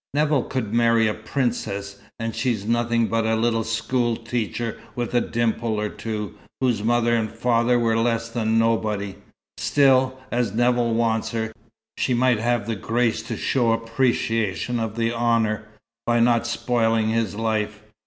Nevill 0.15 0.45
could 0.45 0.73
marry 0.73 1.05
a 1.07 1.13
princess, 1.13 1.99
and 2.17 2.35
she's 2.35 2.65
nothing 2.65 3.05
but 3.05 3.23
a 3.27 3.35
little 3.35 3.63
school 3.63 4.15
teacher 4.15 4.79
with 4.95 5.13
a 5.13 5.21
dimple 5.21 5.79
or 5.79 5.89
two, 5.89 6.33
whose 6.59 6.81
mother 6.83 7.13
and 7.15 7.31
father 7.31 7.77
were 7.77 7.95
less 7.95 8.27
than 8.27 8.57
nobody. 8.57 9.13
Still, 9.59 10.17
as 10.31 10.53
Nevill 10.55 10.95
wants 10.95 11.29
her, 11.33 11.53
she 11.99 12.15
might 12.15 12.39
have 12.39 12.65
the 12.65 12.75
grace 12.75 13.21
to 13.21 13.37
show 13.37 13.73
appreciation 13.73 14.79
of 14.79 14.95
the 14.95 15.13
honour, 15.13 15.65
by 16.07 16.19
not 16.19 16.47
spoiling 16.47 17.09
his 17.09 17.35
life. 17.35 17.83